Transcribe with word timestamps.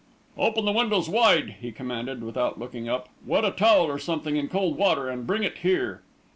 "Open 0.35 0.65
the 0.65 0.71
windows 0.71 1.07
wide," 1.07 1.57
he 1.61 1.71
commanded, 1.71 2.23
without 2.23 2.57
looking 2.57 2.89
up. 2.89 3.07
"Wet 3.23 3.45
a 3.45 3.51
towel, 3.51 3.85
or 3.85 3.99
something, 3.99 4.35
in 4.35 4.47
cold 4.49 4.75
water, 4.75 5.07
and 5.07 5.27
bring 5.27 5.43
it 5.43 5.59
here." 5.59 6.01